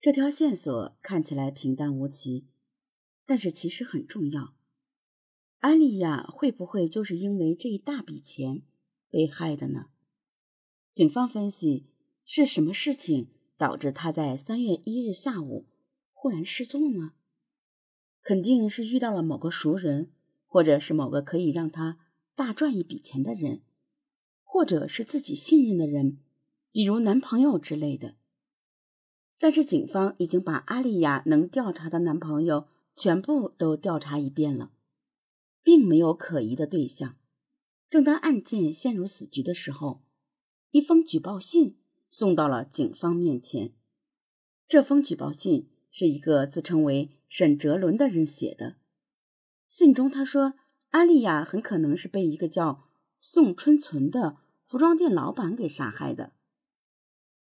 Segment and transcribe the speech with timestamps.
[0.00, 2.46] 这条线索看起来平淡无奇，
[3.26, 4.54] 但是其实很重要。
[5.58, 8.62] 安利亚会不会就是因为这一大笔钱
[9.10, 9.86] 被害的呢？
[10.94, 11.86] 警方分析
[12.24, 15.66] 是什么事情导致她在三月一日下午
[16.12, 17.14] 忽然失踪呢？
[18.22, 20.12] 肯定是遇到了某个熟人，
[20.46, 21.98] 或者是某个可以让她
[22.36, 23.62] 大赚一笔钱的人，
[24.44, 26.18] 或者是自己信任的人，
[26.70, 28.14] 比如男朋友之类的。
[29.38, 34.72] 但是警方已经把阿丽亚能调查的男朋友全部都调查一遍了，
[35.62, 37.16] 并没有可疑的对象。
[37.88, 40.02] 正当案件陷入死局的时候，
[40.72, 41.78] 一封举报信
[42.10, 43.72] 送到了警方面前。
[44.66, 48.76] 这封举报信是一个自称为沈哲伦的人写的。
[49.68, 50.54] 信中他说，
[50.90, 52.88] 阿丽亚很可能是被一个叫
[53.20, 56.32] 宋春存的服装店老板给杀害的。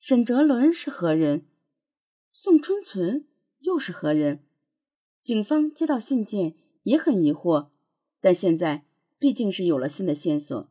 [0.00, 1.46] 沈哲伦是何人？
[2.40, 3.26] 宋春存
[3.58, 4.44] 又是何人？
[5.24, 7.70] 警方接到信件也很疑惑，
[8.20, 8.86] 但现在
[9.18, 10.70] 毕竟是有了新的线索，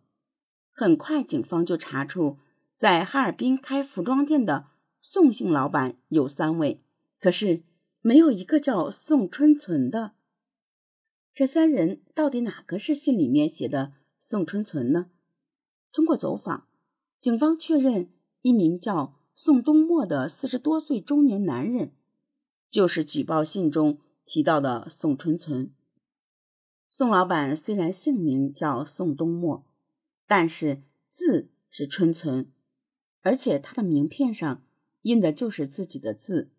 [0.72, 2.38] 很快警方就查出
[2.74, 4.68] 在哈尔滨开服装店的
[5.02, 6.82] 宋姓老板有三位，
[7.20, 7.64] 可是
[8.00, 10.14] 没有一个叫宋春存的。
[11.34, 15.12] 这三人到底哪个是信里面写的宋春存呢？
[15.92, 16.70] 通过走访，
[17.20, 18.10] 警方确认
[18.42, 19.17] 一名叫。
[19.40, 21.92] 宋东漠的四十多岁中年男人，
[22.72, 25.72] 就是举报信中提到的宋春存。
[26.90, 29.64] 宋老板虽然姓名叫宋东漠，
[30.26, 32.52] 但是字是春存，
[33.22, 34.64] 而且他的名片上
[35.04, 36.50] 印的就是自己的字。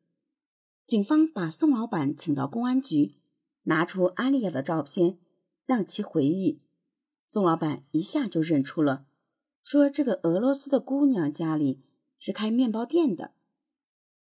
[0.87, 3.17] 警方把宋老板请到公安局，
[3.65, 5.19] 拿出阿丽亚的照片，
[5.67, 6.61] 让其回忆。
[7.27, 9.07] 宋老板一下就认出了，
[9.65, 11.81] 说这个俄罗斯的姑娘家里。
[12.19, 13.33] 是开面包店的。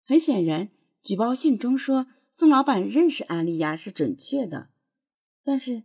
[0.05, 0.71] 很显然，
[1.03, 4.69] 举报信中说宋老板认识阿丽亚是准确的，
[5.43, 5.83] 但是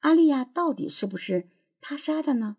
[0.00, 1.48] 阿丽亚到底是不是
[1.80, 2.56] 他杀的呢？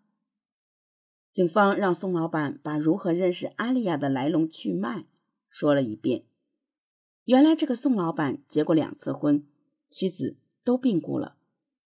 [1.32, 5.06] 警方让宋老板把如何认识阿丽亚的来龙去脉
[5.48, 6.24] 说了一遍。
[7.24, 9.46] 原来，这个宋老板结过两次婚，
[9.88, 11.36] 妻子都病故了，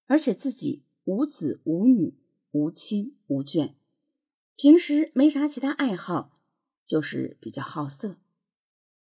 [0.06, 2.14] 而且自己无子无女、
[2.52, 3.74] 无亲无眷，
[4.56, 6.38] 平时没啥其他爱好。
[6.86, 8.16] 就是比较好色，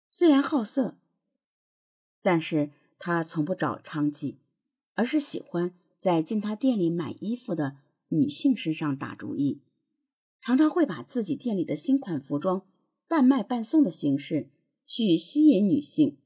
[0.09, 0.97] 虽然好色，
[2.22, 4.38] 但是他从不找娼妓，
[4.95, 7.78] 而是喜欢在进他店里买衣服的
[8.09, 9.61] 女性身上打主意，
[10.39, 12.66] 常常会把自己店里的新款服装
[13.07, 14.49] 半卖半送的形式
[14.85, 16.17] 去吸引女性。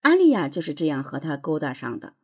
[0.00, 2.14] 安丽亚就是这样和他勾搭上的。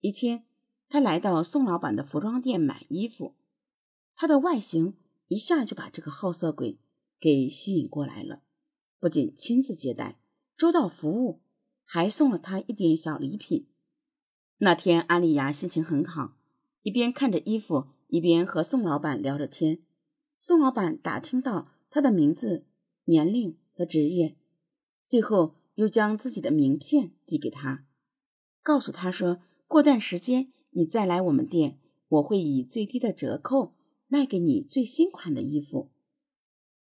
[0.00, 0.44] 一天，
[0.88, 3.34] 他来到宋老板的服装店买衣服，
[4.14, 4.94] 他的外形
[5.28, 6.78] 一下就把这个好色鬼。
[7.20, 8.42] 给吸引过来了，
[9.00, 10.20] 不仅亲自接待、
[10.56, 11.40] 周到服务，
[11.84, 13.66] 还送了他一点小礼品。
[14.58, 16.36] 那天，阿丽亚心情很好，
[16.82, 19.80] 一边看着衣服，一边和宋老板聊着天。
[20.40, 22.66] 宋老板打听到他的名字、
[23.04, 24.36] 年龄和职业，
[25.04, 27.84] 最后又将自己的名片递给他，
[28.62, 31.78] 告诉他说：“过段时间你再来我们店，
[32.08, 33.74] 我会以最低的折扣
[34.06, 35.90] 卖给你最新款的衣服。”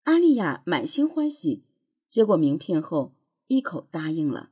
[0.08, 1.66] 阿丽亚满心欢喜，
[2.08, 3.14] 接过名片后
[3.48, 4.52] 一口答应了。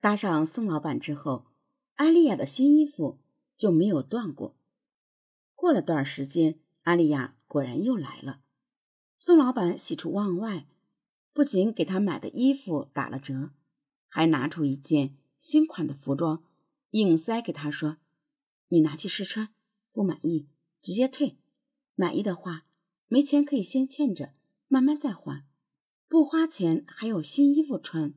[0.00, 1.46] 搭上宋老板之后，
[1.94, 3.20] 阿丽亚的新衣服
[3.56, 4.56] 就没有断过。
[5.54, 8.40] 过了段时间，阿丽亚果然又来了。
[9.16, 10.66] 宋老板喜出望外，
[11.32, 13.50] 不仅给她买的衣服打了折，
[14.08, 16.42] 还拿出一件新款的服装，
[16.90, 17.98] 硬塞给她说
[18.66, 19.50] ：“你拿去试穿，
[19.92, 20.48] 不满意
[20.82, 21.36] 直接退，
[21.94, 22.64] 满意的话
[23.06, 24.32] 没钱可以先欠着。”
[24.72, 25.44] 慢慢再还，
[26.06, 28.14] 不花钱还有新衣服穿，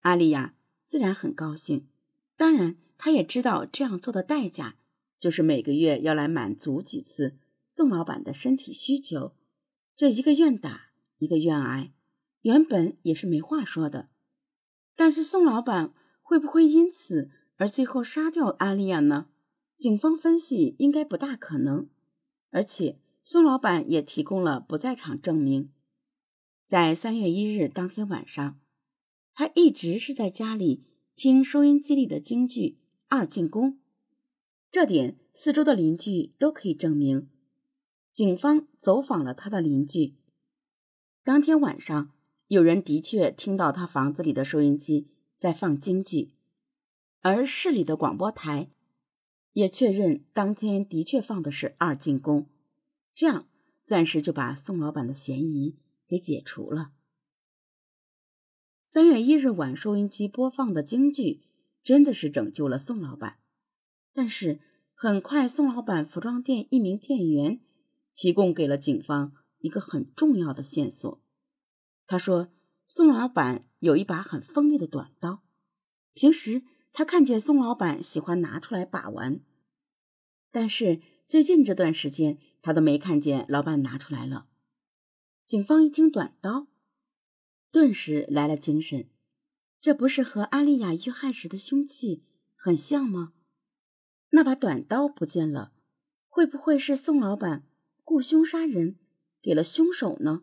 [0.00, 1.88] 阿丽亚自然很高兴。
[2.36, 4.76] 当然，她也知道这样做的代价
[5.18, 7.38] 就是每个月要来满足几次
[7.70, 9.32] 宋老板的身体需求。
[9.96, 11.94] 这一个愿打，一个愿挨，
[12.42, 14.10] 原本也是没话说的。
[14.94, 19.28] 但是宋老板会不会因此而最后杀掉阿丽亚呢？
[19.78, 21.88] 警方分析应该不大可能，
[22.50, 25.70] 而且宋老板也提供了不在场证明。
[26.66, 28.58] 在三月一日当天晚上，
[29.34, 30.82] 他一直是在家里
[31.14, 32.60] 听收音机里的京剧
[33.06, 33.74] 《二进宫》，
[34.72, 37.28] 这点四周的邻居都可以证明。
[38.10, 40.16] 警方走访了他的邻居，
[41.22, 42.10] 当天晚上
[42.48, 46.32] 有人的确听到他房子里的收音机在放京剧，
[47.20, 48.70] 而市里的广播台
[49.52, 52.42] 也确认当天的确放的是《二进宫》，
[53.14, 53.46] 这样
[53.84, 55.76] 暂时就把宋老板的嫌疑。
[56.06, 56.92] 给解除了。
[58.84, 61.42] 三月一日晚收音机播放的京剧
[61.82, 63.38] 真的是拯救了宋老板，
[64.12, 64.60] 但是
[64.94, 67.60] 很快宋老板服装店一名店员
[68.14, 71.20] 提供给了警方一个很重要的线索。
[72.06, 72.52] 他说，
[72.86, 75.42] 宋老板有一把很锋利的短刀，
[76.14, 76.62] 平时
[76.92, 79.40] 他看见宋老板喜欢拿出来把玩，
[80.52, 84.46] 但是最近这段时间他都没看见老板拿出来了。
[85.46, 86.66] 警方一听短刀。
[87.70, 89.08] 顿时来了精神，
[89.80, 92.24] 这不是和阿丽亚遇害时的凶器
[92.56, 93.32] 很像吗？
[94.30, 95.72] 那把短刀不见了，
[96.28, 97.64] 会不会是宋老板
[98.02, 98.98] 雇凶杀人
[99.40, 100.42] 给了凶手呢？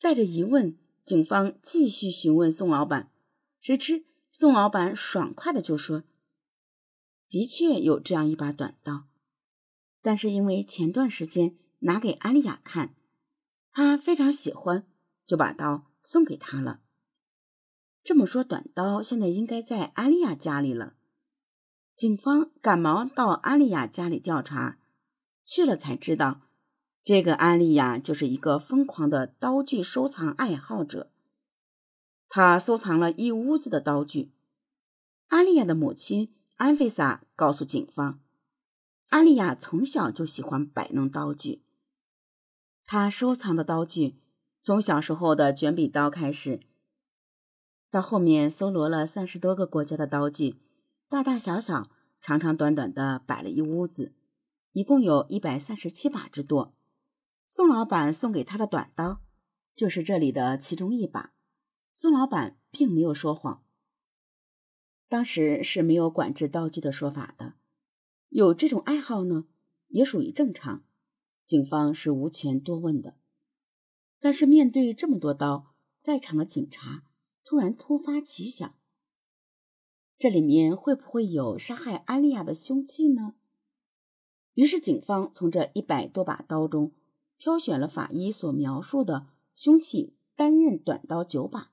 [0.00, 3.12] 带着疑问，警方继续询问宋老板，
[3.60, 6.02] 谁知宋老板爽快的就说
[7.30, 9.06] ：“的确有这样一把短刀，
[10.02, 12.96] 但是因为前段时间拿给阿丽亚看，
[13.82, 14.86] 他非常喜欢，
[15.24, 16.80] 就把刀。”送给他了。
[18.02, 20.94] 这么说，短刀现在应该在阿丽亚家里了。
[21.94, 24.78] 警方赶忙到阿丽亚家里调查，
[25.44, 26.40] 去了才知道，
[27.04, 31.10] 这个阿丽亚就是一个疯狂的刀具收藏爱好者。
[32.28, 34.32] 他收藏了一屋子的刀具。
[35.28, 38.20] 阿丽亚的母亲安菲萨告诉警方，
[39.10, 41.62] 阿丽亚从小就喜欢摆弄刀具，
[42.92, 44.16] 他收藏的刀具。
[44.60, 46.58] 从小时候的卷笔刀开始，
[47.88, 50.56] 到后面搜罗了三十多个国家的刀具，
[51.08, 51.88] 大大小小、
[52.20, 54.12] 长长短短的摆了一屋子，
[54.72, 56.74] 一共有一百三十七把之多。
[57.46, 59.22] 宋老板送给他的短刀，
[59.76, 61.32] 就是这里的其中一把。
[61.94, 63.62] 宋老板并没有说谎，
[65.08, 67.54] 当时是没有管制刀具的说法的，
[68.30, 69.44] 有这种爱好呢，
[69.86, 70.82] 也属于正常。
[71.44, 73.16] 警方是无权多问的。
[74.18, 77.04] 但是面对这么多刀，在场的警察
[77.44, 78.74] 突然突发奇想：
[80.18, 83.34] 这里面会不会有杀害安丽亚的凶器呢？
[84.54, 86.92] 于是警方从这一百多把刀中
[87.38, 91.72] 挑选了法医所描述的凶器单刃短刀九把，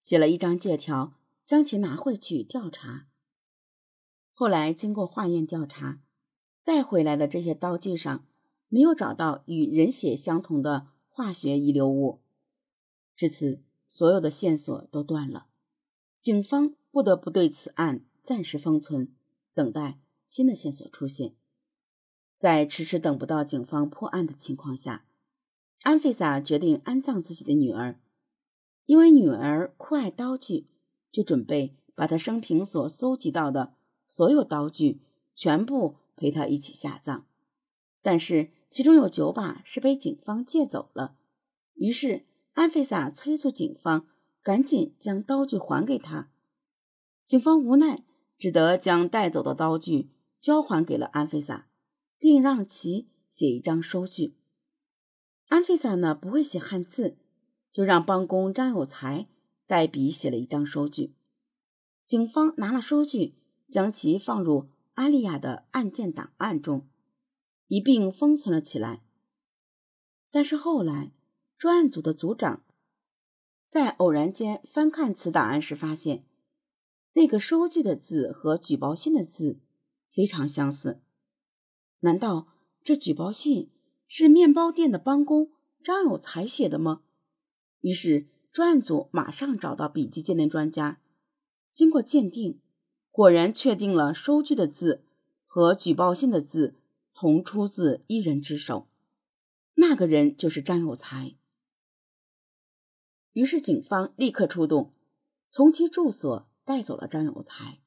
[0.00, 3.06] 写了一张借条，将其拿回去调查。
[4.32, 6.00] 后来经过化验调查，
[6.64, 8.26] 带回来的这些刀具上
[8.74, 10.88] 没有找到与人血相同的。
[11.16, 12.18] 化学遗留物，
[13.14, 15.46] 至此，所有的线索都断了。
[16.20, 19.14] 警方不得不对此案暂时封存，
[19.54, 21.36] 等待新的线索出现。
[22.36, 25.06] 在迟迟等不到警方破案的情况下，
[25.82, 28.00] 安菲萨决定安葬自己的女儿。
[28.86, 30.66] 因为女儿酷爱刀具，
[31.12, 33.74] 就准备把她生平所搜集到的
[34.08, 35.00] 所有刀具
[35.36, 37.24] 全部陪她一起下葬。
[38.02, 38.50] 但是。
[38.74, 41.14] 其中有九把是被警方借走了，
[41.74, 42.24] 于是
[42.54, 44.08] 安菲萨催促警方
[44.42, 46.28] 赶紧将刀具还给他。
[47.24, 48.02] 警方无奈，
[48.36, 50.10] 只得将带走的刀具
[50.40, 51.68] 交还给了安菲萨，
[52.18, 54.34] 并让其写一张收据。
[55.46, 57.16] 安菲萨呢不会写汉字，
[57.70, 59.28] 就让帮工张有才
[59.68, 61.14] 代笔写了一张收据。
[62.04, 63.36] 警方拿了收据，
[63.68, 66.88] 将其放入阿丽亚的案件档案中。
[67.66, 69.02] 一并封存了起来。
[70.30, 71.12] 但是后来，
[71.56, 72.64] 专案组的组长
[73.68, 76.24] 在偶然间翻看此档案时，发现
[77.12, 79.60] 那个收据的字和举报信的字
[80.12, 81.00] 非常相似。
[82.00, 82.48] 难道
[82.82, 83.70] 这举报信
[84.08, 85.52] 是面包店的帮工
[85.82, 87.02] 张有才写的吗？
[87.80, 91.00] 于是，专案组马上找到笔迹鉴定专家，
[91.72, 92.60] 经过鉴定，
[93.10, 95.04] 果然确定了收据的字
[95.46, 96.74] 和举报信的字。
[97.14, 98.88] 同出自一人之手，
[99.74, 101.36] 那个人就是张有才。
[103.32, 104.92] 于是警方立刻出动，
[105.48, 107.78] 从其住所带走了张有才，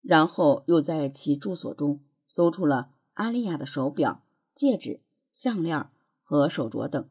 [0.00, 5.90] 然后又在其住所中搜出了阿丽亚的手表、戒指、项链
[6.22, 7.08] 和手镯等。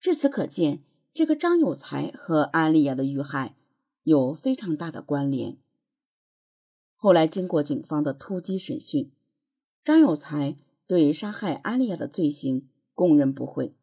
[0.00, 0.82] 至此可见，
[1.12, 3.56] 这个张有才和阿丽亚的遇害
[4.04, 5.58] 有非常大的关联。
[6.94, 9.12] 后来经过警方的突击审讯。
[9.86, 13.76] 张有才对杀害阿丽亚的罪行供认不讳，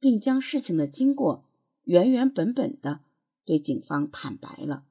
[0.00, 1.44] 并将事情的经过
[1.84, 3.02] 原原本本的
[3.44, 4.86] 对警方坦白了。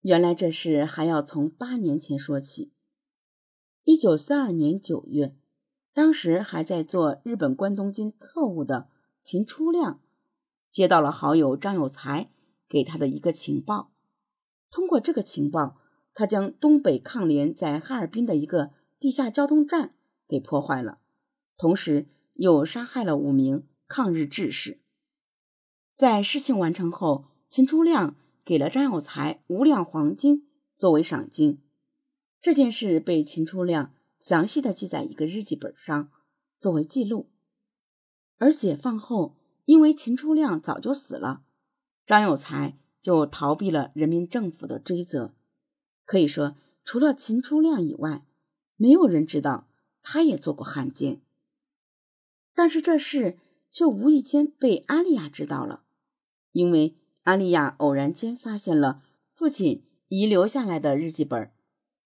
[0.00, 2.72] 原来这事还要从八年前说起。
[3.82, 5.36] 一九三二年九月，
[5.92, 8.88] 当时还在做日本关东军特务的
[9.22, 10.00] 秦初亮，
[10.70, 12.30] 接到了好友张有才
[12.66, 13.92] 给他的一个情报。
[14.70, 15.76] 通过这个情报，
[16.14, 18.70] 他将东北抗联在哈尔滨的一个。
[19.04, 19.92] 地下交通站
[20.26, 20.98] 给破坏了，
[21.58, 22.06] 同时
[22.36, 24.80] 又杀害了五名抗日志士。
[25.94, 31.60] 在事情完成后，秦初亮给了张有才五两黄金作为赏金。
[32.40, 36.10] 这件事被秦初亮详细的记在一个日记本上，
[36.58, 37.28] 作为记录。
[38.38, 41.42] 而解放后，因为秦初亮早就死了，
[42.06, 45.34] 张有才就逃避了人民政府的追责。
[46.06, 48.24] 可以说，除了秦初亮以外，
[48.76, 49.68] 没有人知道
[50.02, 51.20] 他也做过汉奸。
[52.54, 53.38] 但是这事
[53.70, 55.84] 却无意间被阿丽亚知道了，
[56.52, 59.02] 因为阿丽亚偶然间发现了
[59.34, 61.50] 父亲遗留下来的日记本。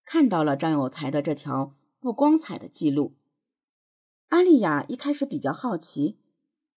[0.04, 3.18] 看到了张有才的这条不光彩的记录，
[4.28, 6.18] 阿丽亚一开始比较好奇，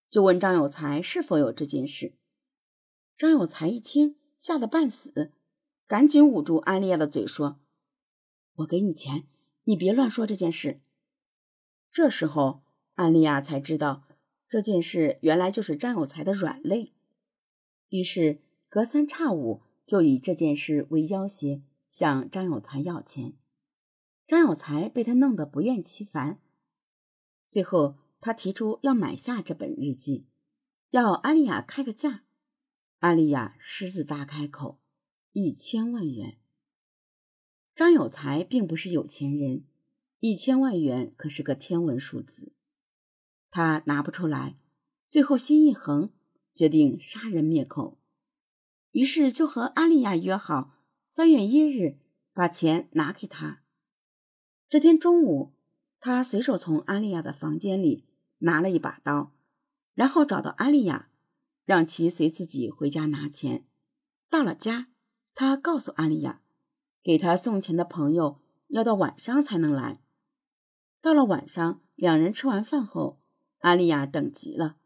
[0.09, 2.17] 就问张有才是否有这件事。
[3.17, 5.31] 张有才一听，吓得半死，
[5.87, 7.61] 赶紧捂住阿丽亚的嘴，说
[8.55, 9.25] ：“我给你钱，
[9.63, 10.81] 你别乱说这件事。”
[11.91, 12.63] 这时候，
[12.95, 14.03] 安丽亚才知道
[14.47, 16.93] 这件事原来就是张有才的软肋，
[17.89, 18.39] 于是
[18.69, 21.63] 隔三差五就以这件事为要挟。
[21.91, 23.33] 向张有才要钱，
[24.25, 26.39] 张有才被他弄得不厌其烦。
[27.49, 30.25] 最后，他提出要买下这本日记，
[30.91, 32.23] 要安丽亚开个价。
[32.99, 34.79] 安丽亚狮子大开口，
[35.33, 36.37] 一千万元。
[37.75, 39.63] 张有才并不是有钱人，
[40.19, 42.51] 一千万元可是个天文数字，
[43.49, 44.57] 他拿不出来。
[45.07, 46.11] 最后心一横，
[46.53, 47.97] 决定杀人灭口，
[48.91, 50.77] 于是就和阿丽亚约好。
[51.07, 51.97] 三月一日，
[52.33, 53.63] 把钱拿给他。
[54.69, 55.51] 这天中午，
[55.99, 58.05] 他随手从阿丽亚的房间里
[58.37, 59.35] 拿了一把刀，
[59.93, 61.09] 然后找到阿丽亚，
[61.65, 63.65] 让其随自己回家拿钱。
[64.29, 64.87] 到了家，
[65.35, 66.40] 他告诉阿丽亚，
[67.03, 70.01] 给他送钱的朋友要到晚上才能来。
[71.01, 73.19] 到了晚上，两人吃完饭后，
[73.59, 74.77] 阿丽亚等急了，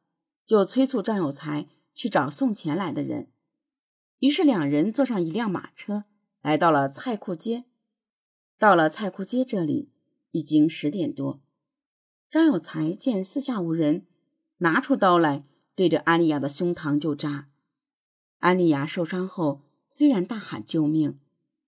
[0.46, 3.30] 就催促张有才去找送钱来的人。
[4.20, 6.06] 于是两人坐上一辆马车。
[6.42, 7.64] 来到了菜库街，
[8.60, 9.90] 到了菜库街这里，
[10.30, 11.42] 已经十点多。
[12.30, 14.06] 张有才见四下无人，
[14.58, 15.44] 拿出刀来，
[15.74, 17.50] 对着安丽亚的胸膛就扎。
[18.38, 21.20] 安丽亚受伤后，虽然大喊救命，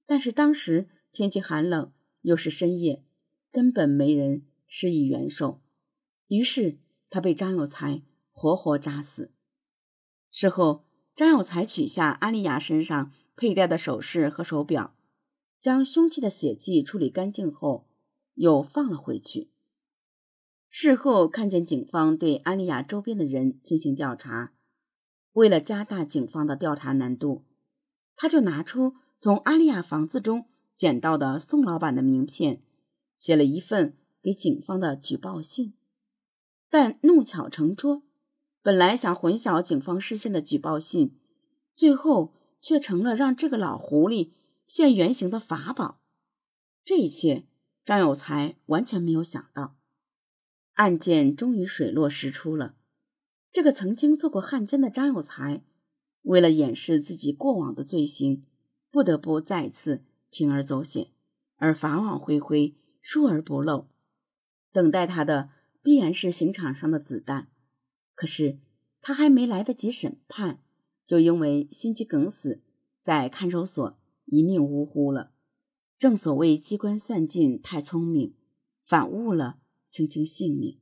[0.07, 3.05] 但是当时天气寒冷，又是深夜，
[3.51, 5.61] 根本没人施以援手。
[6.27, 6.79] 于是
[7.11, 9.31] 他被张有才活活扎死。
[10.31, 10.85] 事后，
[11.15, 13.13] 张有才取下安丽亚身上。
[13.39, 14.95] 佩戴的首饰和手表，
[15.59, 17.87] 将凶器的血迹处理干净后，
[18.33, 19.51] 又放了回去。
[20.71, 24.53] 事后看见警方对安丽亚周边的人进行调查，
[25.33, 27.45] 为了加大警方的调查难度，
[28.15, 30.45] 他就拿出从阿丽亚房子中
[30.75, 32.61] 捡到的宋老板的名片，
[33.15, 35.73] 写了一份给警方的举报信。
[36.69, 38.03] 但弄巧成拙，
[38.61, 41.17] 本来想混淆警方视线的举报信，
[41.75, 42.33] 最后。
[42.59, 44.31] 却成了让这个老狐狸
[44.65, 46.01] 现原形的法宝。
[46.83, 47.45] 这一切，
[47.85, 49.77] 张有才完全没有想到。
[50.73, 52.75] 案件终于水落石出了。
[53.53, 55.63] 这个曾经做过汉奸的张有才，
[56.23, 58.43] 为了掩饰自己过往的罪行，
[58.97, 60.01] 不得不再次
[60.31, 61.09] 铤而走险，
[61.57, 63.89] 而法网恢恢，疏而不漏。
[64.71, 65.51] 等待他的
[65.83, 67.51] 必然是刑场上的子弹。
[68.15, 68.57] 可是
[68.99, 70.63] 他还没来得及审判。
[71.05, 72.63] 就因为心肌梗死，
[72.99, 75.31] 在看守所一命呜呼了。
[75.99, 78.33] 正所谓机关算尽太聪明，
[78.83, 80.79] 反误了青青性命。